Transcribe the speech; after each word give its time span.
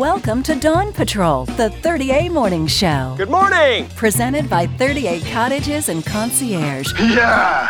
Welcome 0.00 0.42
to 0.44 0.54
Dawn 0.54 0.94
Patrol, 0.94 1.44
the 1.44 1.68
30A 1.68 2.30
Morning 2.30 2.66
Show. 2.66 3.12
Good 3.18 3.28
morning! 3.28 3.86
Presented 3.96 4.48
by 4.48 4.66
38 4.66 5.26
Cottages 5.26 5.90
and 5.90 6.02
Concierge. 6.06 6.90
Yeah! 6.98 7.68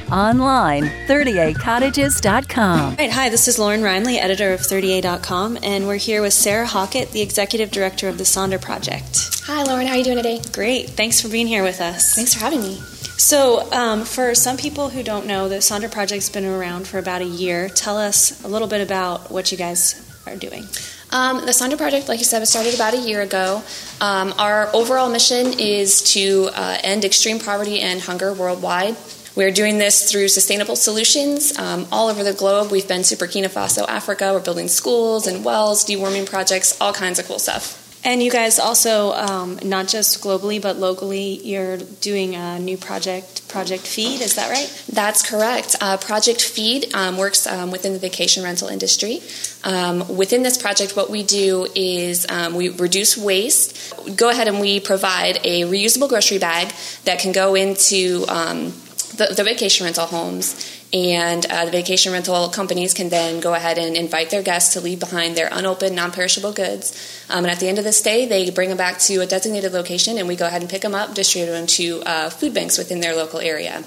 Online, 0.10 0.84
38cottages.com. 1.06 2.80
All 2.80 2.96
right, 2.96 3.10
hi, 3.10 3.28
this 3.28 3.48
is 3.48 3.58
Lauren 3.58 3.82
Reinley, 3.82 4.16
editor 4.16 4.54
of 4.54 4.60
30A.com, 4.60 5.58
and 5.62 5.86
we're 5.86 5.98
here 5.98 6.22
with 6.22 6.32
Sarah 6.32 6.66
Hockett, 6.66 7.10
the 7.10 7.20
executive 7.20 7.70
director 7.70 8.08
of 8.08 8.16
the 8.16 8.24
Sonder 8.24 8.58
Project. 8.58 9.42
Hi, 9.44 9.62
Lauren. 9.62 9.86
How 9.86 9.92
are 9.92 9.98
you 9.98 10.04
doing 10.04 10.16
today? 10.16 10.40
Great. 10.52 10.88
Thanks 10.88 11.20
for 11.20 11.28
being 11.28 11.46
here 11.46 11.62
with 11.62 11.82
us. 11.82 12.14
Thanks 12.14 12.32
for 12.32 12.40
having 12.40 12.62
me. 12.62 12.76
So, 12.76 13.70
um, 13.72 14.06
for 14.06 14.34
some 14.34 14.56
people 14.56 14.88
who 14.88 15.02
don't 15.02 15.26
know, 15.26 15.50
the 15.50 15.56
Sonder 15.56 15.92
Project's 15.92 16.30
been 16.30 16.46
around 16.46 16.88
for 16.88 16.98
about 16.98 17.20
a 17.20 17.26
year. 17.26 17.68
Tell 17.68 17.98
us 17.98 18.42
a 18.42 18.48
little 18.48 18.68
bit 18.68 18.80
about 18.80 19.30
what 19.30 19.52
you 19.52 19.58
guys 19.58 20.08
are 20.26 20.36
doing. 20.36 20.64
Um, 21.12 21.44
the 21.44 21.52
Sonder 21.52 21.76
Project, 21.76 22.08
like 22.08 22.18
you 22.18 22.24
said, 22.24 22.40
was 22.40 22.48
started 22.48 22.74
about 22.74 22.94
a 22.94 22.98
year 22.98 23.20
ago. 23.20 23.62
Um, 24.00 24.32
our 24.38 24.74
overall 24.74 25.10
mission 25.10 25.58
is 25.58 26.00
to 26.14 26.48
uh, 26.54 26.78
end 26.82 27.04
extreme 27.04 27.38
poverty 27.38 27.80
and 27.80 28.00
hunger 28.00 28.32
worldwide. 28.32 28.96
We're 29.36 29.50
doing 29.50 29.78
this 29.78 30.10
through 30.10 30.28
sustainable 30.28 30.76
solutions 30.76 31.56
um, 31.58 31.86
all 31.92 32.08
over 32.08 32.24
the 32.24 32.32
globe. 32.32 32.70
We've 32.70 32.88
been 32.88 33.02
to 33.04 33.16
Burkina 33.16 33.50
Faso, 33.50 33.86
Africa. 33.88 34.32
We're 34.32 34.40
building 34.40 34.68
schools 34.68 35.26
and 35.26 35.44
wells, 35.44 35.84
deworming 35.84 36.26
projects, 36.26 36.78
all 36.80 36.94
kinds 36.94 37.18
of 37.18 37.26
cool 37.26 37.38
stuff. 37.38 37.81
And 38.04 38.20
you 38.20 38.32
guys 38.32 38.58
also, 38.58 39.12
um, 39.12 39.60
not 39.62 39.86
just 39.86 40.22
globally 40.22 40.60
but 40.60 40.76
locally, 40.76 41.40
you're 41.44 41.76
doing 41.76 42.34
a 42.34 42.58
new 42.58 42.76
project, 42.76 43.48
Project 43.48 43.86
Feed. 43.86 44.20
Is 44.20 44.34
that 44.34 44.50
right? 44.50 44.84
That's 44.92 45.28
correct. 45.28 45.76
Uh, 45.80 45.96
project 45.98 46.42
Feed 46.42 46.92
um, 46.94 47.16
works 47.16 47.46
um, 47.46 47.70
within 47.70 47.92
the 47.92 48.00
vacation 48.00 48.42
rental 48.42 48.66
industry. 48.66 49.20
Um, 49.62 50.16
within 50.16 50.42
this 50.42 50.58
project, 50.58 50.96
what 50.96 51.10
we 51.10 51.22
do 51.22 51.68
is 51.76 52.26
um, 52.28 52.54
we 52.54 52.70
reduce 52.70 53.16
waste. 53.16 53.94
Go 54.16 54.30
ahead 54.30 54.48
and 54.48 54.58
we 54.58 54.80
provide 54.80 55.38
a 55.44 55.62
reusable 55.62 56.08
grocery 56.08 56.38
bag 56.38 56.74
that 57.04 57.20
can 57.20 57.30
go 57.30 57.54
into 57.54 58.24
um, 58.28 58.72
the, 59.16 59.32
the 59.36 59.44
vacation 59.44 59.84
rental 59.84 60.06
homes 60.06 60.81
and 60.92 61.46
uh, 61.46 61.64
the 61.64 61.70
vacation 61.70 62.12
rental 62.12 62.48
companies 62.50 62.92
can 62.92 63.08
then 63.08 63.40
go 63.40 63.54
ahead 63.54 63.78
and 63.78 63.96
invite 63.96 64.30
their 64.30 64.42
guests 64.42 64.74
to 64.74 64.80
leave 64.80 65.00
behind 65.00 65.36
their 65.36 65.48
unopened, 65.50 65.96
non 65.96 66.12
perishable 66.12 66.52
goods. 66.52 67.26
Um, 67.30 67.44
and 67.44 67.50
at 67.50 67.60
the 67.60 67.68
end 67.68 67.78
of 67.78 67.84
the 67.84 67.92
stay, 67.92 68.26
they 68.26 68.50
bring 68.50 68.68
them 68.68 68.78
back 68.78 68.98
to 69.00 69.18
a 69.18 69.26
designated 69.26 69.72
location, 69.72 70.18
and 70.18 70.28
we 70.28 70.36
go 70.36 70.46
ahead 70.46 70.60
and 70.60 70.70
pick 70.70 70.82
them 70.82 70.94
up, 70.94 71.14
distribute 71.14 71.52
them 71.52 71.66
to 71.66 72.02
uh, 72.02 72.30
food 72.30 72.52
banks 72.52 72.76
within 72.76 73.00
their 73.00 73.16
local 73.16 73.40
area. 73.40 73.82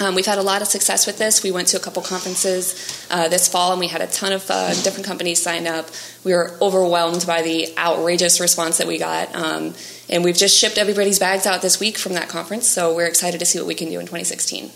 Um, 0.00 0.14
we've 0.14 0.26
had 0.26 0.38
a 0.38 0.42
lot 0.42 0.62
of 0.62 0.68
success 0.68 1.06
with 1.06 1.18
this. 1.18 1.42
We 1.42 1.50
went 1.50 1.68
to 1.68 1.76
a 1.76 1.80
couple 1.80 2.02
conferences 2.02 3.06
uh, 3.10 3.28
this 3.28 3.48
fall 3.48 3.72
and 3.72 3.80
we 3.80 3.86
had 3.86 4.00
a 4.00 4.06
ton 4.06 4.32
of 4.32 4.50
uh, 4.50 4.72
different 4.82 5.04
companies 5.04 5.42
sign 5.42 5.66
up. 5.66 5.90
We 6.24 6.32
were 6.32 6.56
overwhelmed 6.62 7.26
by 7.26 7.42
the 7.42 7.76
outrageous 7.76 8.40
response 8.40 8.78
that 8.78 8.86
we 8.86 8.98
got. 8.98 9.34
Um, 9.34 9.74
and 10.08 10.24
we've 10.24 10.38
just 10.38 10.56
shipped 10.56 10.78
everybody's 10.78 11.18
bags 11.18 11.44
out 11.44 11.60
this 11.60 11.78
week 11.78 11.98
from 11.98 12.14
that 12.14 12.30
conference, 12.30 12.66
so 12.66 12.96
we're 12.96 13.06
excited 13.06 13.40
to 13.40 13.46
see 13.46 13.58
what 13.58 13.68
we 13.68 13.74
can 13.74 13.90
do 13.90 14.00
in 14.00 14.06
2016. 14.06 14.70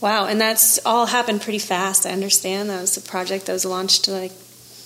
Wow, 0.00 0.26
and 0.26 0.40
that's 0.40 0.78
all 0.86 1.06
happened 1.06 1.42
pretty 1.42 1.58
fast. 1.58 2.06
I 2.06 2.10
understand 2.10 2.70
that 2.70 2.80
was 2.80 2.96
a 2.96 3.00
project 3.00 3.46
that 3.46 3.52
was 3.52 3.64
launched 3.64 4.06
like 4.06 4.32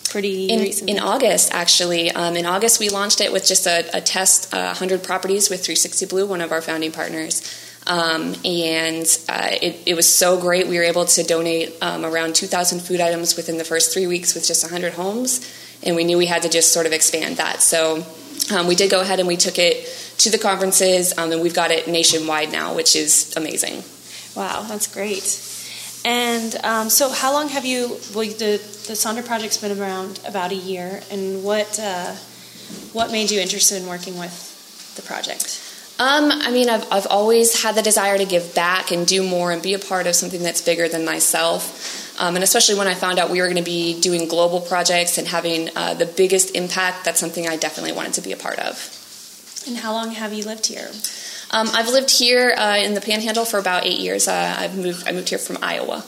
pretty 0.08 0.46
in, 0.46 0.60
recently. 0.60 0.94
in 0.94 1.02
August, 1.02 1.52
actually. 1.52 2.10
Um, 2.10 2.36
in 2.36 2.46
August, 2.46 2.80
we 2.80 2.88
launched 2.88 3.20
it 3.20 3.33
with 3.33 3.46
just 3.46 3.66
a, 3.66 3.84
a 3.96 4.00
test, 4.00 4.52
uh, 4.55 4.66
100 4.66 5.02
properties 5.02 5.50
with 5.50 5.64
360 5.64 6.06
Blue, 6.06 6.27
one 6.27 6.40
of 6.40 6.52
our 6.52 6.62
founding 6.62 6.92
partners. 6.92 7.42
Um, 7.86 8.36
and 8.44 9.05
uh, 9.28 9.48
it, 9.60 9.83
it, 9.86 9.94
was 9.94 10.08
so 10.08 10.40
great. 10.40 10.68
We 10.68 10.77
were 10.77 10.84
able 10.84 11.05
to 11.05 11.22
donate 11.24 11.74
um, 11.83 12.05
around 12.05 12.36
2,000 12.36 12.80
food 12.80 13.00
items 13.00 13.36
within 13.36 13.58
the 13.58 13.64
first 13.64 13.92
three 13.92 14.06
weeks 14.06 14.34
with 14.34 14.46
just 14.46 14.62
100 14.62 14.92
homes, 14.92 15.40
and 15.83 15.96
we 15.96 16.05
knew 16.05 16.16
we 16.16 16.27
had 16.27 16.42
to 16.42 16.48
just 16.48 16.72
sort 16.72 16.86
of 16.86 16.92
expand 16.92 17.38
that. 17.38 17.60
So 17.60 18.06
um, 18.55 18.68
we 18.68 18.77
did 18.77 18.88
go 18.88 19.00
ahead 19.00 19.18
and 19.18 19.27
we 19.27 19.36
took 19.36 19.58
it 19.58 19.88
to 20.18 20.30
the 20.30 20.38
conferences, 20.38 21.16
um, 21.18 21.33
and 21.33 21.42
we've 21.42 21.55
got 21.55 21.72
it 21.72 21.88
nationwide 21.88 22.52
now, 22.52 22.74
which 22.77 22.94
is 22.94 23.34
amazing. 23.36 23.83
Wow, 24.35 24.63
that's 24.63 24.93
great. 24.93 25.41
And 26.05 26.57
um, 26.65 26.91
so, 26.91 27.11
how 27.11 27.33
long 27.33 27.48
have 27.48 27.65
you? 27.65 27.98
Well, 28.15 28.27
the 28.27 28.59
the 28.89 28.95
Sonder 28.95 29.25
project's 29.25 29.59
been 29.59 29.79
around 29.79 30.20
about 30.27 30.51
a 30.51 30.57
year, 30.57 31.01
and 31.11 31.45
what 31.45 31.79
uh, 31.79 32.15
what 32.93 33.13
made 33.13 33.31
you 33.31 33.41
interested 33.41 33.81
in 33.81 33.89
working 33.89 34.19
with 34.19 34.95
the 34.97 35.03
project? 35.03 35.61
Um, 36.01 36.33
I 36.33 36.51
mean, 36.51 36.69
I've 36.69 36.91
I've 36.91 37.07
always 37.07 37.63
had 37.63 37.77
the 37.77 37.83
desire 37.83 38.19
to 38.19 38.25
give 38.25 38.55
back 38.55 38.91
and 38.91 39.07
do 39.07 39.23
more 39.23 39.53
and 39.53 39.63
be 39.63 39.75
a 39.75 39.79
part 39.79 40.09
of 40.09 40.17
something 40.17 40.43
that's 40.43 40.61
bigger 40.61 40.89
than 40.89 41.05
myself. 41.05 42.19
Um, 42.19 42.35
and 42.35 42.45
especially 42.45 42.75
when 42.75 42.89
I 42.89 42.95
found 42.95 43.19
out 43.19 43.31
we 43.31 43.41
were 43.41 43.47
going 43.47 43.57
to 43.57 43.63
be 43.63 44.01
doing 44.01 44.29
global 44.29 44.61
projects 44.61 45.19
and 45.19 45.27
having 45.27 45.70
uh, 45.77 45.95
the 45.95 46.07
biggest 46.07 46.55
impact, 46.55 47.05
that's 47.05 47.19
something 47.19 47.49
I 47.49 47.57
definitely 47.57 47.93
wanted 47.93 48.14
to 48.14 48.20
be 48.20 48.33
a 48.33 48.37
part 48.37 48.59
of. 48.59 48.77
And 49.67 49.77
how 49.77 49.93
long 49.93 50.11
have 50.13 50.33
you 50.33 50.45
lived 50.45 50.67
here? 50.67 50.91
Um, 51.52 51.68
I've 51.74 51.89
lived 51.89 52.11
here 52.11 52.55
uh, 52.57 52.77
in 52.79 52.95
the 52.95 53.01
Panhandle 53.01 53.45
for 53.45 53.58
about 53.58 53.85
eight 53.85 54.01
years. 54.01 54.27
Uh, 54.27 54.57
I've 54.58 54.77
moved. 54.77 55.07
I 55.07 55.13
moved 55.13 55.29
here 55.29 55.39
from 55.39 55.58
Iowa. 55.63 56.02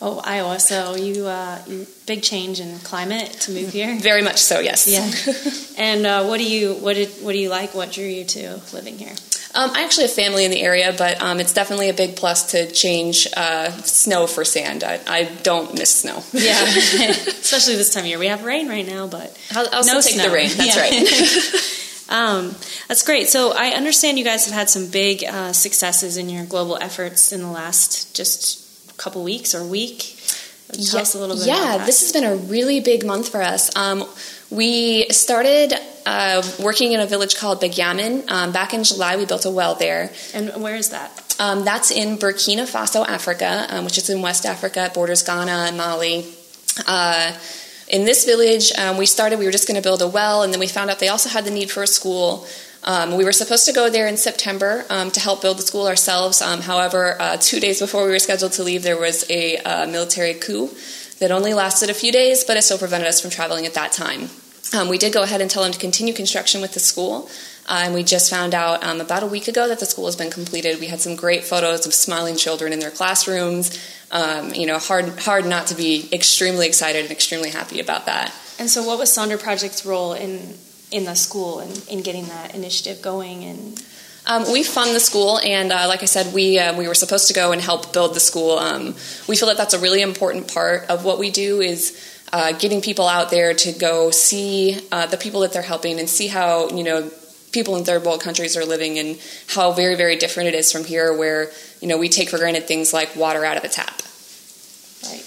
Oh, 0.00 0.20
Iowa. 0.24 0.60
So 0.60 0.94
you, 0.94 1.26
uh, 1.26 1.60
big 2.06 2.22
change 2.22 2.60
in 2.60 2.78
climate 2.78 3.32
to 3.40 3.50
move 3.50 3.72
here. 3.72 3.96
Very 4.00 4.22
much 4.22 4.38
so. 4.38 4.60
Yes. 4.60 4.86
Yeah. 4.86 5.82
and 5.84 6.06
uh, 6.06 6.24
what 6.26 6.38
do 6.38 6.48
you 6.48 6.74
what 6.74 6.94
did 6.94 7.08
what 7.22 7.32
do 7.32 7.38
you 7.38 7.48
like? 7.48 7.74
What 7.74 7.90
drew 7.90 8.04
you 8.04 8.24
to 8.24 8.60
living 8.72 8.98
here? 8.98 9.14
Um, 9.54 9.70
I 9.74 9.82
actually 9.82 10.04
have 10.04 10.12
family 10.12 10.44
in 10.44 10.50
the 10.52 10.60
area, 10.60 10.94
but 10.96 11.20
um, 11.20 11.40
it's 11.40 11.54
definitely 11.54 11.88
a 11.88 11.94
big 11.94 12.16
plus 12.16 12.52
to 12.52 12.70
change 12.70 13.26
uh, 13.36 13.70
snow 13.82 14.26
for 14.26 14.44
sand. 14.44 14.84
I, 14.84 15.00
I, 15.06 15.24
don't 15.42 15.72
miss 15.72 16.02
snow. 16.02 16.22
Yeah, 16.32 16.62
especially 16.62 17.76
this 17.76 17.92
time 17.92 18.02
of 18.02 18.08
year. 18.08 18.18
We 18.18 18.26
have 18.26 18.44
rain 18.44 18.68
right 18.68 18.86
now, 18.86 19.06
but 19.06 19.36
I'll, 19.52 19.66
I'll 19.72 19.86
no 19.86 20.02
take 20.02 20.14
snow. 20.14 20.28
the 20.28 20.34
rain. 20.34 20.50
That's 20.54 20.76
yeah. 20.76 20.82
right. 20.82 21.87
Um, 22.08 22.54
that's 22.88 23.04
great. 23.04 23.28
So 23.28 23.52
I 23.54 23.68
understand 23.70 24.18
you 24.18 24.24
guys 24.24 24.46
have 24.46 24.54
had 24.54 24.70
some 24.70 24.88
big 24.88 25.24
uh, 25.24 25.52
successes 25.52 26.16
in 26.16 26.28
your 26.28 26.44
global 26.44 26.78
efforts 26.80 27.32
in 27.32 27.42
the 27.42 27.50
last 27.50 28.16
just 28.16 28.96
couple 28.98 29.22
weeks 29.22 29.54
or 29.54 29.64
week. 29.64 30.16
Tell 30.72 30.96
yeah, 30.96 31.00
us 31.00 31.14
a 31.14 31.18
little 31.18 31.36
bit. 31.36 31.46
Yeah, 31.46 31.84
this 31.86 32.02
has 32.02 32.12
been 32.12 32.24
a 32.24 32.36
really 32.36 32.80
big 32.80 33.06
month 33.06 33.30
for 33.30 33.40
us. 33.40 33.74
Um, 33.74 34.04
we 34.50 35.08
started 35.08 35.72
uh, 36.04 36.42
working 36.62 36.92
in 36.92 37.00
a 37.00 37.06
village 37.06 37.36
called 37.36 37.62
Begyaman. 37.62 38.30
Um, 38.30 38.52
back 38.52 38.74
in 38.74 38.84
July, 38.84 39.16
we 39.16 39.24
built 39.24 39.46
a 39.46 39.50
well 39.50 39.74
there. 39.76 40.10
And 40.34 40.62
where 40.62 40.76
is 40.76 40.90
that? 40.90 41.36
Um, 41.38 41.64
that's 41.64 41.90
in 41.90 42.18
Burkina 42.18 42.64
Faso, 42.64 43.06
Africa, 43.06 43.66
um, 43.70 43.84
which 43.84 43.96
is 43.96 44.10
in 44.10 44.20
West 44.20 44.44
Africa. 44.44 44.86
It 44.86 44.94
borders 44.94 45.22
Ghana 45.22 45.68
and 45.68 45.76
Mali. 45.78 46.26
Uh, 46.86 47.32
in 47.88 48.04
this 48.04 48.24
village, 48.24 48.72
um, 48.78 48.98
we 48.98 49.06
started, 49.06 49.38
we 49.38 49.44
were 49.44 49.52
just 49.52 49.66
going 49.66 49.80
to 49.80 49.82
build 49.82 50.02
a 50.02 50.08
well, 50.08 50.42
and 50.42 50.52
then 50.52 50.60
we 50.60 50.66
found 50.66 50.90
out 50.90 50.98
they 50.98 51.08
also 51.08 51.28
had 51.28 51.44
the 51.44 51.50
need 51.50 51.70
for 51.70 51.82
a 51.82 51.86
school. 51.86 52.46
Um, 52.84 53.16
we 53.16 53.24
were 53.24 53.32
supposed 53.32 53.66
to 53.66 53.72
go 53.72 53.90
there 53.90 54.06
in 54.06 54.16
September 54.16 54.84
um, 54.90 55.10
to 55.10 55.20
help 55.20 55.42
build 55.42 55.58
the 55.58 55.62
school 55.62 55.86
ourselves. 55.86 56.40
Um, 56.40 56.60
however, 56.60 57.16
uh, 57.20 57.36
two 57.40 57.60
days 57.60 57.80
before 57.80 58.04
we 58.04 58.10
were 58.10 58.18
scheduled 58.18 58.52
to 58.52 58.62
leave, 58.62 58.82
there 58.82 58.98
was 58.98 59.28
a 59.30 59.56
uh, 59.58 59.86
military 59.86 60.34
coup 60.34 60.70
that 61.18 61.30
only 61.30 61.54
lasted 61.54 61.90
a 61.90 61.94
few 61.94 62.12
days, 62.12 62.44
but 62.44 62.56
it 62.56 62.62
still 62.62 62.78
prevented 62.78 63.08
us 63.08 63.20
from 63.20 63.30
traveling 63.30 63.66
at 63.66 63.74
that 63.74 63.92
time. 63.92 64.28
Um, 64.76 64.88
we 64.88 64.98
did 64.98 65.12
go 65.12 65.22
ahead 65.22 65.40
and 65.40 65.50
tell 65.50 65.62
them 65.62 65.72
to 65.72 65.78
continue 65.78 66.12
construction 66.12 66.60
with 66.60 66.74
the 66.74 66.80
school. 66.80 67.28
Uh, 67.68 67.82
and 67.84 67.92
we 67.92 68.02
just 68.02 68.30
found 68.30 68.54
out 68.54 68.82
um, 68.82 68.98
about 68.98 69.22
a 69.22 69.26
week 69.26 69.46
ago 69.46 69.68
that 69.68 69.78
the 69.78 69.84
school 69.84 70.06
has 70.06 70.16
been 70.16 70.30
completed. 70.30 70.80
We 70.80 70.86
had 70.86 71.02
some 71.02 71.14
great 71.16 71.44
photos 71.44 71.86
of 71.86 71.92
smiling 71.92 72.36
children 72.36 72.72
in 72.72 72.80
their 72.80 72.90
classrooms. 72.90 73.78
Um, 74.10 74.54
you 74.54 74.66
know, 74.66 74.78
hard 74.78 75.18
hard 75.18 75.44
not 75.44 75.66
to 75.66 75.74
be 75.74 76.08
extremely 76.10 76.66
excited 76.66 77.02
and 77.02 77.10
extremely 77.10 77.50
happy 77.50 77.78
about 77.78 78.06
that. 78.06 78.32
And 78.58 78.70
so, 78.70 78.82
what 78.82 78.98
was 78.98 79.10
Sonder 79.10 79.38
Project's 79.40 79.84
role 79.84 80.14
in 80.14 80.54
in 80.90 81.04
the 81.04 81.14
school 81.14 81.60
and 81.60 81.86
in 81.90 82.00
getting 82.00 82.24
that 82.28 82.54
initiative 82.54 83.02
going? 83.02 83.44
And 83.44 83.84
um, 84.24 84.50
we 84.50 84.62
fund 84.62 84.94
the 84.94 85.00
school, 85.00 85.38
and 85.40 85.70
uh, 85.70 85.86
like 85.88 86.02
I 86.02 86.06
said, 86.06 86.32
we 86.32 86.58
uh, 86.58 86.74
we 86.74 86.88
were 86.88 86.94
supposed 86.94 87.28
to 87.28 87.34
go 87.34 87.52
and 87.52 87.60
help 87.60 87.92
build 87.92 88.14
the 88.14 88.20
school. 88.20 88.58
Um, 88.58 88.94
we 89.28 89.36
feel 89.36 89.48
that 89.48 89.58
that's 89.58 89.74
a 89.74 89.78
really 89.78 90.00
important 90.00 90.52
part 90.52 90.88
of 90.88 91.04
what 91.04 91.18
we 91.18 91.30
do 91.30 91.60
is. 91.60 92.14
Uh, 92.30 92.52
getting 92.52 92.82
people 92.82 93.08
out 93.08 93.30
there 93.30 93.54
to 93.54 93.72
go 93.72 94.10
see 94.10 94.78
uh, 94.92 95.06
the 95.06 95.16
people 95.16 95.40
that 95.40 95.50
they're 95.50 95.62
helping 95.62 95.98
and 95.98 96.10
see 96.10 96.26
how 96.26 96.68
you 96.68 96.84
know 96.84 97.10
people 97.52 97.76
in 97.76 97.84
third 97.84 98.04
world 98.04 98.20
countries 98.20 98.56
are 98.56 98.64
living 98.64 98.98
and 98.98 99.18
how 99.48 99.72
very 99.72 99.94
very 99.94 100.16
different 100.16 100.48
it 100.48 100.54
is 100.54 100.70
from 100.70 100.84
here 100.84 101.16
where 101.16 101.50
you 101.80 101.88
know 101.88 101.98
we 101.98 102.08
take 102.08 102.28
for 102.28 102.38
granted 102.38 102.66
things 102.66 102.92
like 102.92 103.14
water 103.16 103.44
out 103.44 103.56
of 103.56 103.62
the 103.62 103.68
tap. 103.68 104.02
Right. 105.04 105.24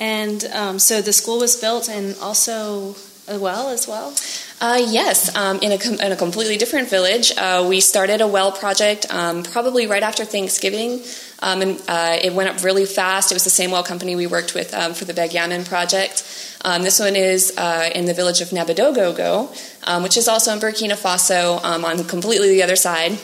And 0.00 0.44
um, 0.52 0.78
so 0.78 1.02
the 1.02 1.12
school 1.12 1.40
was 1.40 1.56
built 1.60 1.88
and 1.88 2.16
also 2.20 2.96
a 3.26 3.38
well 3.38 3.68
as 3.68 3.86
well 3.86 4.14
uh, 4.60 4.80
yes, 4.88 5.34
um, 5.36 5.58
in, 5.60 5.70
a 5.70 5.78
com- 5.78 6.00
in, 6.00 6.10
a 6.10 6.16
completely 6.16 6.56
different 6.56 6.90
village. 6.90 7.32
Uh, 7.36 7.64
we 7.68 7.80
started 7.80 8.20
a 8.20 8.26
well 8.26 8.50
project 8.50 9.06
um, 9.12 9.44
probably 9.44 9.86
right 9.86 10.02
after 10.02 10.24
Thanksgiving, 10.24 11.00
um, 11.40 11.62
and 11.62 11.82
uh, 11.86 12.18
it 12.20 12.32
went 12.32 12.48
up 12.48 12.64
really 12.64 12.84
fast. 12.84 13.30
It 13.30 13.36
was 13.36 13.44
the 13.44 13.50
same 13.50 13.70
well 13.70 13.84
company 13.84 14.16
we 14.16 14.26
worked 14.26 14.54
with 14.54 14.74
um, 14.74 14.94
for 14.94 15.04
the 15.04 15.12
Begyaman 15.12 15.68
project. 15.68 16.24
Um, 16.64 16.82
this 16.82 16.98
one 16.98 17.14
is 17.14 17.56
uh, 17.56 17.90
in 17.94 18.06
the 18.06 18.14
village 18.14 18.40
of 18.40 18.48
Nabadogogo, 18.48 19.86
um, 19.86 20.02
which 20.02 20.16
is 20.16 20.26
also 20.26 20.52
in 20.52 20.58
Burkina 20.58 20.96
Faso 20.96 21.62
on 21.62 22.04
completely 22.04 22.48
the 22.48 22.64
other 22.64 22.76
side. 22.76 23.16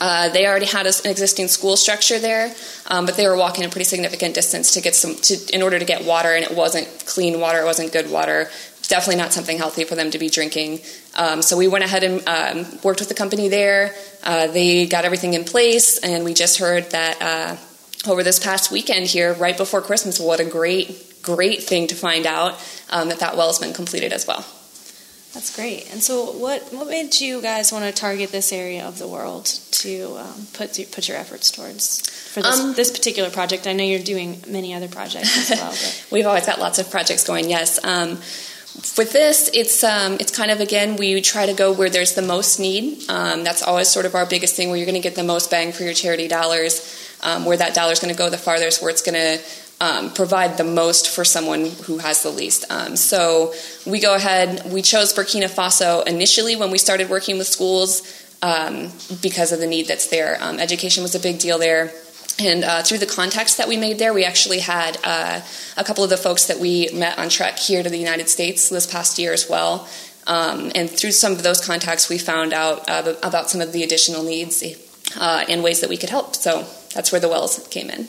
Uh, 0.00 0.28
they 0.28 0.46
already 0.46 0.66
had 0.66 0.86
an 0.86 0.92
existing 1.04 1.48
school 1.48 1.76
structure 1.76 2.18
there, 2.18 2.54
but 2.88 3.16
they 3.16 3.26
were 3.26 3.36
walking 3.36 3.64
a 3.64 3.68
pretty 3.68 3.84
significant 3.84 4.34
distance 4.34 4.72
to 4.72 4.80
get 4.80 4.94
some 4.94 5.16
to, 5.16 5.36
in 5.52 5.62
order 5.62 5.78
to 5.78 5.84
get 5.84 6.04
water, 6.04 6.32
and 6.32 6.44
it 6.44 6.56
wasn't 6.56 6.86
clean 7.06 7.40
water, 7.40 7.60
it 7.60 7.64
wasn't 7.64 7.92
good 7.92 8.10
water 8.10 8.48
definitely 8.90 9.16
not 9.16 9.32
something 9.32 9.56
healthy 9.56 9.84
for 9.84 9.94
them 9.94 10.10
to 10.10 10.18
be 10.18 10.28
drinking. 10.28 10.80
Um, 11.16 11.40
so 11.40 11.56
we 11.56 11.68
went 11.68 11.84
ahead 11.84 12.04
and 12.04 12.22
um, 12.28 12.78
worked 12.82 13.00
with 13.00 13.08
the 13.08 13.14
company 13.14 13.48
there. 13.48 13.94
Uh, 14.22 14.48
they 14.48 14.86
got 14.86 15.04
everything 15.04 15.32
in 15.34 15.44
place, 15.44 15.98
and 15.98 16.24
we 16.24 16.34
just 16.34 16.58
heard 16.58 16.90
that 16.90 17.22
uh, 17.22 18.10
over 18.10 18.22
this 18.22 18.38
past 18.38 18.70
weekend 18.70 19.06
here, 19.06 19.32
right 19.34 19.56
before 19.56 19.80
Christmas, 19.80 20.20
what 20.20 20.40
a 20.40 20.44
great, 20.44 21.22
great 21.22 21.62
thing 21.62 21.86
to 21.86 21.94
find 21.94 22.26
out 22.26 22.60
um, 22.90 23.08
that 23.08 23.20
that 23.20 23.36
well 23.36 23.46
has 23.46 23.58
been 23.58 23.72
completed 23.72 24.12
as 24.12 24.26
well. 24.26 24.44
That's 25.32 25.54
great. 25.54 25.88
And 25.92 26.02
so, 26.02 26.32
what 26.32 26.72
what 26.72 26.88
made 26.88 27.20
you 27.20 27.40
guys 27.40 27.70
want 27.70 27.84
to 27.84 27.92
target 27.92 28.32
this 28.32 28.52
area 28.52 28.84
of 28.84 28.98
the 28.98 29.06
world 29.06 29.46
to 29.46 30.16
um, 30.18 30.46
put 30.54 30.76
put 30.90 31.08
your 31.08 31.18
efforts 31.18 31.52
towards 31.52 32.10
for 32.32 32.42
this, 32.42 32.58
um, 32.58 32.74
this 32.74 32.90
particular 32.90 33.30
project? 33.30 33.68
I 33.68 33.72
know 33.72 33.84
you're 33.84 34.02
doing 34.02 34.42
many 34.48 34.74
other 34.74 34.88
projects 34.88 35.50
as 35.52 35.56
well. 35.56 35.72
We've 36.10 36.26
always 36.26 36.46
got 36.46 36.58
lots 36.58 36.80
of 36.80 36.90
projects 36.90 37.22
going. 37.22 37.48
Yes. 37.48 37.78
Um, 37.84 38.18
with 38.96 39.12
this, 39.12 39.50
it's 39.52 39.82
um, 39.82 40.14
it's 40.20 40.34
kind 40.34 40.50
of 40.50 40.60
again 40.60 40.96
we 40.96 41.20
try 41.20 41.46
to 41.46 41.54
go 41.54 41.72
where 41.72 41.90
there's 41.90 42.14
the 42.14 42.22
most 42.22 42.58
need. 42.60 43.08
Um, 43.10 43.44
that's 43.44 43.62
always 43.62 43.88
sort 43.88 44.06
of 44.06 44.14
our 44.14 44.26
biggest 44.26 44.54
thing, 44.56 44.68
where 44.68 44.76
you're 44.76 44.86
going 44.86 45.00
to 45.00 45.08
get 45.08 45.16
the 45.16 45.24
most 45.24 45.50
bang 45.50 45.72
for 45.72 45.82
your 45.82 45.94
charity 45.94 46.28
dollars, 46.28 47.18
um, 47.22 47.44
where 47.44 47.56
that 47.56 47.74
dollar 47.74 47.92
is 47.92 48.00
going 48.00 48.14
to 48.14 48.18
go 48.18 48.30
the 48.30 48.38
farthest, 48.38 48.80
where 48.80 48.90
it's 48.90 49.02
going 49.02 49.14
to 49.14 49.44
um, 49.80 50.12
provide 50.12 50.56
the 50.56 50.64
most 50.64 51.10
for 51.10 51.24
someone 51.24 51.66
who 51.84 51.98
has 51.98 52.22
the 52.22 52.30
least. 52.30 52.64
Um, 52.70 52.96
so 52.96 53.54
we 53.86 54.00
go 54.00 54.14
ahead, 54.14 54.70
we 54.70 54.82
chose 54.82 55.12
Burkina 55.12 55.48
Faso 55.48 56.06
initially 56.06 56.54
when 56.56 56.70
we 56.70 56.78
started 56.78 57.10
working 57.10 57.38
with 57.38 57.46
schools 57.46 58.02
um, 58.42 58.90
because 59.22 59.52
of 59.52 59.58
the 59.58 59.66
need 59.66 59.88
that's 59.88 60.08
there. 60.08 60.36
Education 60.40 61.02
was 61.02 61.14
a 61.14 61.20
big 61.20 61.38
deal 61.38 61.58
there. 61.58 61.92
And 62.40 62.64
uh, 62.64 62.82
through 62.82 62.98
the 62.98 63.06
contacts 63.06 63.56
that 63.56 63.68
we 63.68 63.76
made 63.76 63.98
there, 63.98 64.14
we 64.14 64.24
actually 64.24 64.60
had 64.60 64.96
uh, 65.04 65.42
a 65.76 65.84
couple 65.84 66.02
of 66.02 66.10
the 66.10 66.16
folks 66.16 66.46
that 66.46 66.58
we 66.58 66.88
met 66.94 67.18
on 67.18 67.28
Trek 67.28 67.58
here 67.58 67.82
to 67.82 67.90
the 67.90 67.98
United 67.98 68.30
States 68.30 68.70
this 68.70 68.90
past 68.90 69.18
year 69.18 69.34
as 69.34 69.48
well. 69.48 69.86
Um, 70.26 70.72
and 70.74 70.88
through 70.88 71.12
some 71.12 71.32
of 71.32 71.42
those 71.42 71.64
contacts, 71.64 72.08
we 72.08 72.16
found 72.16 72.54
out 72.54 72.88
uh, 72.88 73.14
about 73.22 73.50
some 73.50 73.60
of 73.60 73.72
the 73.72 73.82
additional 73.82 74.22
needs 74.22 74.64
uh, 75.18 75.44
and 75.48 75.62
ways 75.62 75.80
that 75.82 75.90
we 75.90 75.98
could 75.98 76.08
help. 76.08 76.34
So 76.34 76.66
that's 76.94 77.12
where 77.12 77.20
the 77.20 77.28
wells 77.28 77.66
came 77.70 77.90
in. 77.90 78.08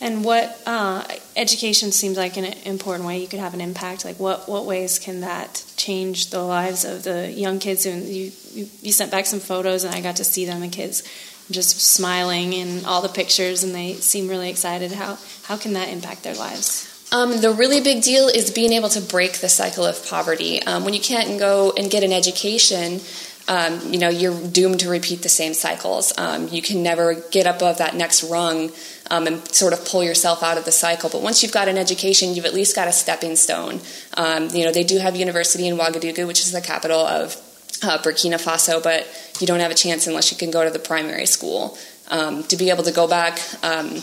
And 0.00 0.24
what 0.24 0.60
uh, 0.64 1.04
education 1.36 1.90
seems 1.92 2.16
like 2.16 2.36
an 2.36 2.44
important 2.64 3.06
way 3.06 3.18
you 3.20 3.26
could 3.26 3.40
have 3.40 3.54
an 3.54 3.60
impact. 3.60 4.04
Like 4.04 4.20
what 4.20 4.48
what 4.48 4.64
ways 4.64 5.00
can 5.00 5.20
that 5.22 5.64
change 5.76 6.30
the 6.30 6.40
lives 6.40 6.84
of 6.84 7.02
the 7.02 7.30
young 7.32 7.58
kids? 7.58 7.84
And 7.84 8.04
you 8.04 8.30
you, 8.52 8.68
you 8.80 8.92
sent 8.92 9.10
back 9.10 9.26
some 9.26 9.40
photos, 9.40 9.82
and 9.82 9.92
I 9.92 10.00
got 10.00 10.16
to 10.16 10.24
see 10.24 10.44
them. 10.44 10.60
The 10.60 10.68
kids 10.68 11.02
just 11.50 11.80
smiling 11.80 12.52
in 12.52 12.84
all 12.84 13.02
the 13.02 13.08
pictures, 13.08 13.62
and 13.64 13.74
they 13.74 13.94
seem 13.94 14.28
really 14.28 14.50
excited. 14.50 14.92
How 14.92 15.18
how 15.44 15.56
can 15.56 15.72
that 15.74 15.88
impact 15.88 16.22
their 16.22 16.34
lives? 16.34 16.94
Um, 17.10 17.40
the 17.40 17.50
really 17.50 17.80
big 17.80 18.02
deal 18.02 18.28
is 18.28 18.50
being 18.50 18.72
able 18.72 18.90
to 18.90 19.00
break 19.00 19.38
the 19.38 19.48
cycle 19.48 19.86
of 19.86 20.06
poverty. 20.06 20.62
Um, 20.62 20.84
when 20.84 20.92
you 20.92 21.00
can't 21.00 21.38
go 21.38 21.72
and 21.76 21.90
get 21.90 22.04
an 22.04 22.12
education, 22.12 23.00
um, 23.48 23.80
you 23.90 23.98
know 23.98 24.10
you're 24.10 24.38
doomed 24.48 24.80
to 24.80 24.90
repeat 24.90 25.22
the 25.22 25.30
same 25.30 25.54
cycles. 25.54 26.12
Um, 26.18 26.48
you 26.48 26.60
can 26.60 26.82
never 26.82 27.14
get 27.30 27.46
above 27.46 27.78
that 27.78 27.94
next 27.94 28.22
rung 28.24 28.70
um, 29.10 29.26
and 29.26 29.48
sort 29.48 29.72
of 29.72 29.86
pull 29.86 30.04
yourself 30.04 30.42
out 30.42 30.58
of 30.58 30.66
the 30.66 30.72
cycle. 30.72 31.08
But 31.08 31.22
once 31.22 31.42
you've 31.42 31.52
got 31.52 31.66
an 31.66 31.78
education, 31.78 32.34
you've 32.34 32.44
at 32.44 32.52
least 32.52 32.76
got 32.76 32.88
a 32.88 32.92
stepping 32.92 33.36
stone. 33.36 33.80
Um, 34.14 34.50
you 34.50 34.66
know 34.66 34.72
they 34.72 34.84
do 34.84 34.98
have 34.98 35.16
university 35.16 35.66
in 35.66 35.78
Ouagadougou, 35.78 36.26
which 36.26 36.40
is 36.40 36.52
the 36.52 36.60
capital 36.60 37.00
of 37.00 37.36
uh, 37.82 37.98
Burkina 37.98 38.42
Faso, 38.42 38.82
but 38.82 39.06
you 39.40 39.46
don't 39.46 39.60
have 39.60 39.70
a 39.70 39.74
chance 39.74 40.06
unless 40.06 40.30
you 40.30 40.38
can 40.38 40.50
go 40.50 40.64
to 40.64 40.70
the 40.70 40.78
primary 40.78 41.26
school. 41.26 41.78
Um, 42.10 42.42
to 42.44 42.56
be 42.56 42.70
able 42.70 42.84
to 42.84 42.92
go 42.92 43.06
back, 43.06 43.38
um, 43.62 44.02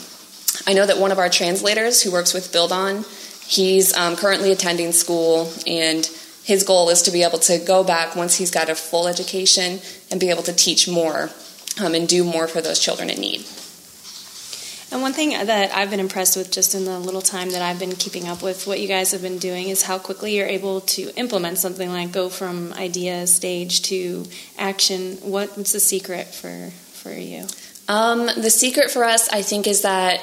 I 0.67 0.73
know 0.73 0.85
that 0.85 0.97
one 0.97 1.11
of 1.11 1.19
our 1.19 1.29
translators 1.29 2.01
who 2.01 2.11
works 2.11 2.33
with 2.33 2.51
Build 2.51 2.71
On, 2.71 3.03
he's 3.45 3.93
currently 3.93 4.51
attending 4.51 4.91
school 4.91 5.51
and 5.67 6.05
his 6.43 6.63
goal 6.63 6.89
is 6.89 7.01
to 7.03 7.11
be 7.11 7.23
able 7.23 7.39
to 7.39 7.57
go 7.57 7.83
back 7.83 8.15
once 8.15 8.35
he's 8.35 8.51
got 8.51 8.69
a 8.69 8.75
full 8.75 9.07
education 9.07 9.79
and 10.11 10.19
be 10.19 10.29
able 10.29 10.43
to 10.43 10.53
teach 10.53 10.87
more 10.87 11.31
um, 11.81 11.95
and 11.95 12.07
do 12.07 12.23
more 12.23 12.47
for 12.47 12.61
those 12.61 12.79
children 12.79 13.09
in 13.09 13.19
need. 13.19 13.43
And 14.91 15.01
one 15.01 15.13
thing 15.13 15.29
that 15.29 15.75
I've 15.75 15.89
been 15.89 15.99
impressed 15.99 16.37
with 16.37 16.51
just 16.51 16.75
in 16.75 16.85
the 16.85 16.99
little 16.99 17.21
time 17.21 17.49
that 17.51 17.61
I've 17.61 17.79
been 17.79 17.93
keeping 17.93 18.27
up 18.27 18.41
with 18.41 18.67
what 18.67 18.79
you 18.79 18.87
guys 18.87 19.11
have 19.11 19.21
been 19.21 19.39
doing 19.39 19.69
is 19.69 19.81
how 19.81 19.97
quickly 19.97 20.37
you're 20.37 20.47
able 20.47 20.81
to 20.81 21.09
implement 21.15 21.57
something 21.57 21.89
like 21.89 22.11
go 22.11 22.29
from 22.29 22.71
idea 22.73 23.27
stage 23.27 23.81
to 23.83 24.25
action. 24.57 25.17
What's 25.21 25.71
the 25.71 25.79
secret 25.79 26.27
for, 26.27 26.69
for 26.93 27.11
you? 27.11 27.47
Um, 27.87 28.27
the 28.27 28.49
secret 28.49 28.91
for 28.91 29.03
us, 29.03 29.27
I 29.29 29.41
think, 29.41 29.67
is 29.67 29.81
that 29.81 30.21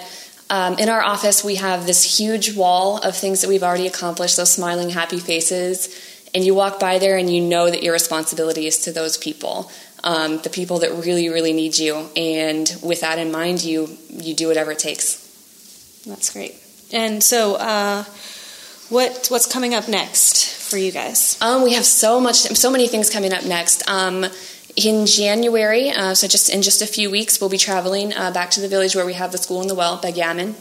um, 0.48 0.78
in 0.78 0.88
our 0.88 1.02
office 1.02 1.44
we 1.44 1.56
have 1.56 1.86
this 1.86 2.18
huge 2.18 2.56
wall 2.56 2.98
of 2.98 3.16
things 3.16 3.40
that 3.40 3.48
we've 3.48 3.62
already 3.62 3.86
accomplished, 3.86 4.36
those 4.36 4.52
smiling, 4.52 4.90
happy 4.90 5.18
faces 5.18 5.88
and 6.34 6.44
you 6.44 6.54
walk 6.54 6.80
by 6.80 6.98
there 6.98 7.16
and 7.16 7.30
you 7.32 7.42
know 7.42 7.70
that 7.70 7.82
your 7.82 7.92
responsibility 7.92 8.66
is 8.66 8.78
to 8.84 8.92
those 8.92 9.18
people 9.18 9.70
um, 10.04 10.38
the 10.38 10.50
people 10.50 10.80
that 10.80 10.92
really 10.92 11.28
really 11.28 11.52
need 11.52 11.78
you. 11.78 12.08
And 12.16 12.74
with 12.82 13.00
that 13.00 13.18
in 13.18 13.30
mind 13.32 13.62
you 13.62 13.88
you 14.10 14.34
do 14.34 14.48
whatever 14.48 14.72
it 14.72 14.78
takes. 14.78 16.02
That's 16.06 16.32
great. 16.32 16.54
And 16.92 17.22
so 17.22 17.54
uh, 17.54 18.04
what 18.88 19.28
what's 19.28 19.46
coming 19.46 19.74
up 19.74 19.88
next 19.88 20.70
for 20.70 20.76
you 20.76 20.92
guys? 20.92 21.38
Um, 21.40 21.62
we 21.62 21.72
have 21.74 21.84
so 21.84 22.20
much 22.20 22.36
so 22.36 22.70
many 22.70 22.88
things 22.88 23.10
coming 23.10 23.32
up 23.32 23.44
next. 23.44 23.88
Um, 23.88 24.26
in 24.74 25.04
January, 25.04 25.90
uh, 25.90 26.14
so 26.14 26.26
just 26.26 26.48
in 26.48 26.62
just 26.62 26.80
a 26.80 26.86
few 26.86 27.10
weeks, 27.10 27.40
we'll 27.40 27.50
be 27.50 27.58
traveling 27.58 28.14
uh, 28.14 28.30
back 28.30 28.50
to 28.52 28.60
the 28.60 28.68
village 28.68 28.96
where 28.96 29.04
we 29.04 29.12
have 29.12 29.30
the 29.30 29.38
school 29.38 29.60
in 29.60 29.68
the 29.68 29.74
well, 29.74 29.98
Begyaman. 29.98 30.54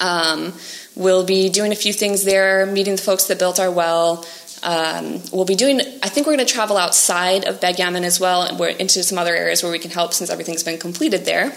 Um, 0.00 0.52
we'll 0.96 1.24
be 1.24 1.50
doing 1.50 1.70
a 1.72 1.76
few 1.76 1.92
things 1.92 2.24
there, 2.24 2.66
meeting 2.66 2.96
the 2.96 3.02
folks 3.02 3.26
that 3.26 3.38
built 3.38 3.60
our 3.60 3.70
well, 3.70 4.24
um, 4.64 5.20
we'll 5.30 5.44
be 5.44 5.54
doing, 5.54 5.80
I 6.02 6.08
think 6.08 6.26
we're 6.26 6.34
going 6.34 6.46
to 6.46 6.52
travel 6.52 6.76
outside 6.76 7.44
of 7.44 7.60
Begyaman 7.60 8.02
as 8.02 8.18
well, 8.18 8.42
and 8.42 8.58
we're 8.58 8.70
into 8.70 9.02
some 9.02 9.18
other 9.18 9.36
areas 9.36 9.62
where 9.62 9.70
we 9.70 9.78
can 9.78 9.90
help 9.90 10.14
since 10.14 10.30
everything's 10.30 10.64
been 10.64 10.78
completed 10.78 11.24
there. 11.24 11.52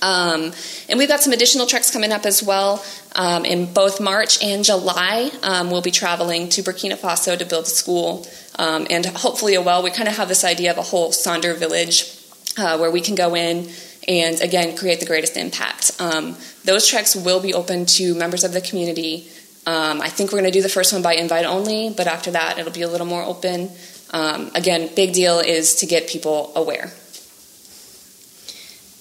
Um, 0.00 0.52
and 0.88 0.98
we've 0.98 1.08
got 1.08 1.20
some 1.20 1.32
additional 1.32 1.66
treks 1.66 1.90
coming 1.90 2.12
up 2.12 2.24
as 2.24 2.42
well. 2.42 2.84
Um, 3.14 3.44
in 3.44 3.72
both 3.72 4.00
March 4.00 4.42
and 4.42 4.64
July, 4.64 5.30
um, 5.42 5.70
we'll 5.70 5.82
be 5.82 5.90
traveling 5.90 6.48
to 6.50 6.62
Burkina 6.62 6.96
Faso 6.96 7.38
to 7.38 7.44
build 7.44 7.64
a 7.64 7.68
school 7.68 8.26
um, 8.58 8.86
and 8.90 9.04
hopefully 9.06 9.54
a 9.54 9.62
well. 9.62 9.82
We 9.82 9.90
kind 9.90 10.08
of 10.08 10.16
have 10.16 10.28
this 10.28 10.44
idea 10.44 10.70
of 10.70 10.78
a 10.78 10.82
whole 10.82 11.10
Sonder 11.10 11.56
village 11.56 12.16
uh, 12.58 12.78
where 12.78 12.90
we 12.90 13.00
can 13.00 13.14
go 13.14 13.34
in 13.34 13.68
and 14.08 14.40
again 14.40 14.76
create 14.76 15.00
the 15.00 15.06
greatest 15.06 15.36
impact. 15.36 15.92
Um, 16.00 16.36
those 16.64 16.86
treks 16.86 17.16
will 17.16 17.40
be 17.40 17.54
open 17.54 17.86
to 17.86 18.14
members 18.14 18.44
of 18.44 18.52
the 18.52 18.60
community 18.60 19.28
um, 19.66 20.00
I 20.00 20.08
think 20.08 20.30
we're 20.30 20.38
going 20.38 20.52
to 20.52 20.56
do 20.56 20.62
the 20.62 20.68
first 20.68 20.92
one 20.92 21.02
by 21.02 21.14
invite 21.14 21.44
only, 21.44 21.90
but 21.90 22.06
after 22.06 22.30
that, 22.30 22.58
it'll 22.58 22.72
be 22.72 22.82
a 22.82 22.88
little 22.88 23.06
more 23.06 23.22
open. 23.22 23.70
Um, 24.12 24.52
again, 24.54 24.90
big 24.94 25.12
deal 25.12 25.40
is 25.40 25.74
to 25.76 25.86
get 25.86 26.08
people 26.08 26.52
aware. 26.54 26.92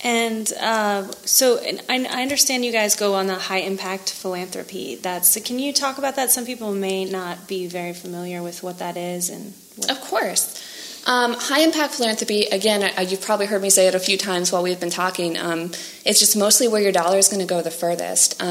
And 0.04 0.51
uh, 0.60 1.12
so, 1.25 1.58
and 1.60 1.82
I, 1.89 2.20
I, 2.20 2.22
understand 2.22 2.63
you 2.63 2.72
guys 2.72 2.96
go 2.96 3.16
on 3.16 3.25
the 3.25 3.36
high 3.36 3.60
impact 3.60 4.12
philanthropy. 4.12 4.96
That's 4.96 5.39
can 5.42 5.58
you 5.58 5.74
talk 5.74 5.98
about 5.98 6.16
that? 6.18 6.30
Some 6.30 6.46
people 6.46 6.74
may 6.74 7.06
not 7.06 7.48
be 7.48 7.66
very 7.66 7.94
familiar 7.94 8.44
with 8.44 8.62
what 8.62 8.78
that 8.80 8.98
is, 8.98 9.30
and 9.30 9.54
what- 9.78 9.89
of 9.89 10.01
course. 10.01 10.62
Um, 11.08 11.34
high 11.34 11.62
impact 11.62 11.94
philanthropy, 11.94 12.46
again, 12.46 12.92
I, 12.98 13.01
you've 13.01 13.22
probably 13.22 13.46
heard 13.46 13.62
me 13.62 13.70
say 13.70 13.88
it 13.88 13.94
a 13.94 14.00
few 14.00 14.18
times 14.18 14.51
while 14.51 14.63
we've 14.63 14.80
been 14.80 14.89
talking. 14.89 15.38
Um, 15.38 15.72
it's 16.04 16.20
just 16.20 16.36
mostly 16.36 16.68
where 16.68 16.82
your 16.82 16.92
dollar 16.92 17.20
is 17.20 17.28
going 17.28 17.42
to 17.42 17.48
go 17.48 17.62
the 17.62 17.72
furthest. 17.72 18.42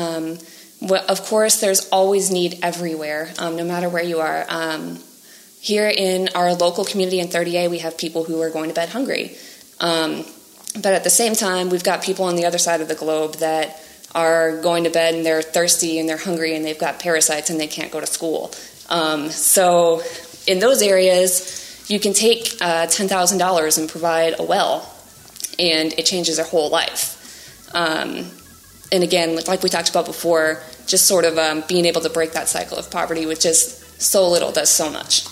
Of 0.91 1.23
course, 1.23 1.61
there's 1.61 1.89
always 1.89 2.31
need 2.31 2.59
everywhere, 2.63 3.33
um, 3.39 3.57
no 3.57 3.65
matter 3.65 3.89
where 3.89 4.03
you 4.03 4.21
are. 4.21 4.45
Um, 4.49 4.99
here 5.61 5.89
in 5.89 6.29
our 6.35 6.53
local 6.55 6.85
community 6.85 7.21
in 7.21 7.29
30A, 7.29 7.71
we 7.71 7.79
have 7.79 7.97
people 7.97 8.25
who 8.25 8.41
are 8.43 8.51
going 8.51 8.69
to 8.69 8.75
bed 8.75 8.91
hungry. 8.91 9.37
Um, 9.81 10.25
but 10.75 10.93
at 10.93 11.05
the 11.05 11.11
same 11.11 11.35
time, 11.35 11.71
we've 11.71 11.85
got 11.85 12.03
people 12.03 12.27
on 12.27 12.37
the 12.37 12.45
other 12.45 12.59
side 12.59 12.81
of 12.81 12.89
the 12.89 12.95
globe 12.95 13.37
that 13.37 13.81
are 14.15 14.61
going 14.61 14.85
to 14.85 14.91
bed 14.91 15.15
and 15.15 15.25
they're 15.25 15.43
thirsty 15.43 15.99
and 15.99 16.09
they're 16.09 16.19
hungry 16.19 16.55
and 16.55 16.65
they've 16.65 16.79
got 16.79 17.01
parasites 17.01 17.51
and 17.51 17.59
they 17.59 17.67
can't 17.67 17.91
go 17.91 18.01
to 18.01 18.07
school. 18.07 18.53
Um, 18.89 19.31
so, 19.31 20.03
in 20.47 20.59
those 20.59 20.83
areas, 20.83 21.85
you 21.89 21.99
can 21.99 22.13
take 22.13 22.57
uh, 22.61 22.87
$10,000 22.87 23.79
and 23.79 23.89
provide 23.89 24.35
a 24.39 24.43
well, 24.43 24.95
and 25.59 25.93
it 25.95 26.07
changes 26.07 26.37
their 26.37 26.47
whole 26.47 26.71
life. 26.71 27.71
Um, 27.75 28.31
and 28.93 29.03
again, 29.03 29.37
like 29.47 29.63
we 29.63 29.69
talked 29.69 29.91
about 29.91 30.07
before, 30.07 30.63
just 30.87 31.07
sort 31.07 31.25
of 31.25 31.39
um, 31.39 31.65
being 31.69 31.85
able 31.85 32.01
to 32.01 32.11
break 32.11 32.33
that 32.33 32.49
cycle 32.49 32.79
of 32.79 32.91
poverty 32.91 33.27
with 33.27 33.41
just 33.41 34.01
so 34.01 34.29
little 34.29 34.53
does 34.53 34.71
so 34.71 34.91
much. 34.91 35.27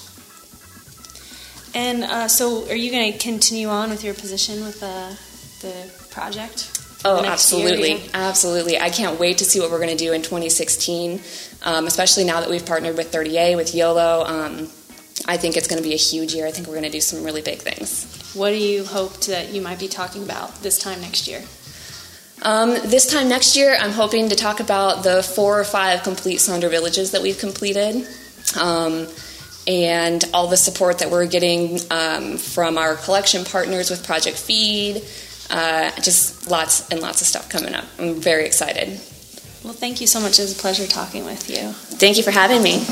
And 1.75 2.05
uh, 2.05 2.29
so, 2.29 2.69
are 2.69 2.77
you 2.77 2.91
going 2.91 3.13
to 3.13 3.19
continue 3.19 3.69
on 3.69 3.91
with 3.91 4.05
your 4.05 4.15
position 4.15 4.63
with 4.63 4.81
the, 4.81 5.19
the 5.67 6.09
project? 6.11 6.79
Oh, 7.05 7.25
absolutely. 7.25 7.95
Year, 7.95 8.11
absolutely. 8.15 8.79
I 8.79 8.91
can't 8.91 9.19
wait 9.19 9.39
to 9.39 9.45
see 9.45 9.59
what 9.59 9.71
we're 9.71 9.79
going 9.79 9.97
to 9.97 10.05
do 10.05 10.13
in 10.13 10.23
2016, 10.23 11.21
um, 11.63 11.87
especially 11.87 12.25
now 12.25 12.41
that 12.41 12.51
we've 12.51 12.65
partnered 12.65 12.97
with 12.97 13.11
30A, 13.11 13.57
with 13.57 13.75
YOLO. 13.75 14.25
Um, 14.25 14.69
I 15.27 15.37
think 15.37 15.57
it's 15.57 15.67
going 15.67 15.83
to 15.83 15.89
be 15.89 15.95
a 15.95 15.99
huge 15.99 16.35
year. 16.35 16.47
I 16.47 16.51
think 16.51 16.69
we're 16.69 16.75
going 16.75 16.85
to 16.85 16.91
do 16.91 17.01
some 17.01 17.25
really 17.25 17.43
big 17.43 17.59
things. 17.59 18.33
What 18.35 18.51
do 18.51 18.57
you 18.57 18.85
hope 18.85 19.19
that 19.23 19.53
you 19.53 19.61
might 19.61 19.79
be 19.79 19.89
talking 19.89 20.23
about 20.23 20.63
this 20.63 20.79
time 20.79 21.01
next 21.01 21.27
year? 21.27 21.43
Um, 22.45 22.71
this 22.71 23.07
time 23.07 23.29
next 23.29 23.57
year, 23.57 23.77
I'm 23.79 23.93
hoping 23.93 24.29
to 24.31 24.37
talk 24.37 24.61
about 24.61 25.05
the 25.05 25.23
four 25.23 25.61
or 25.61 25.65
five 25.65 26.03
complete 26.03 26.39
Sonder 26.39 26.71
villages 26.71 27.13
that 27.13 27.23
we've 27.23 27.39
completed. 27.39 28.07
Um, 28.61 29.07
and 29.67 30.25
all 30.35 30.49
the 30.49 30.57
support 30.57 30.99
that 30.99 31.11
we're 31.11 31.27
getting 31.27 31.79
um, 31.91 32.37
from 32.37 32.79
our 32.79 32.97
collection 32.97 33.45
partners 33.45 33.91
with 33.91 34.05
Project 34.05 34.37
Feed. 34.39 35.03
Uh, 35.51 35.91
just 36.01 36.51
lots 36.51 36.89
and 36.89 37.01
lots 37.01 37.21
of 37.21 37.27
stuff 37.27 37.49
coming 37.49 37.75
up. 37.75 37.85
I'm 37.99 38.21
very 38.21 38.45
excited. 38.45 38.89
Well, 39.63 39.75
thank 39.75 40.01
you 40.01 40.07
so 40.07 40.21
much. 40.21 40.39
It 40.39 40.43
was 40.43 40.59
a 40.59 40.61
pleasure 40.61 40.87
talking 40.87 41.25
with 41.25 41.49
you. 41.49 41.73
Thank 41.73 42.17
you 42.17 42.23
for 42.23 42.33
having 42.33 42.63
me. 42.63 42.85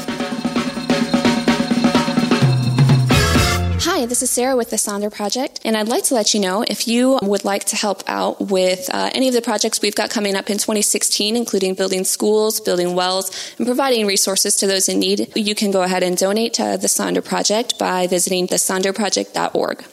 Hi, 4.01 4.07
this 4.07 4.23
is 4.23 4.31
Sarah 4.31 4.57
with 4.57 4.71
the 4.71 4.77
Sonder 4.77 5.13
Project, 5.13 5.61
and 5.63 5.77
I'd 5.77 5.87
like 5.87 6.05
to 6.05 6.15
let 6.15 6.33
you 6.33 6.41
know 6.41 6.65
if 6.67 6.89
you 6.89 7.19
would 7.21 7.45
like 7.45 7.65
to 7.65 7.77
help 7.77 8.03
out 8.07 8.41
with 8.41 8.89
uh, 8.95 9.11
any 9.13 9.29
of 9.29 9.35
the 9.35 9.43
projects 9.43 9.83
we've 9.83 9.95
got 9.95 10.09
coming 10.09 10.35
up 10.37 10.49
in 10.49 10.57
2016, 10.57 11.37
including 11.37 11.75
building 11.75 12.05
schools, 12.05 12.61
building 12.61 12.95
wells, 12.95 13.31
and 13.59 13.67
providing 13.67 14.07
resources 14.07 14.57
to 14.57 14.67
those 14.67 14.89
in 14.89 15.01
need, 15.01 15.31
you 15.37 15.55
can 15.55 15.71
go 15.71 15.83
ahead 15.83 16.03
and 16.03 16.17
donate 16.17 16.55
to 16.55 16.79
the 16.81 16.87
Sonder 16.87 17.23
Project 17.23 17.79
by 17.79 18.07
visiting 18.07 18.49
thesonderproject.org. 18.49 19.85